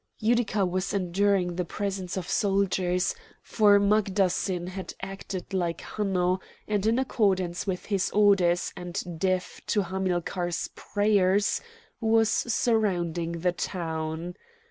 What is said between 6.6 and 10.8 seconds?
and in accordance with his orders and deaf to Hamilcar's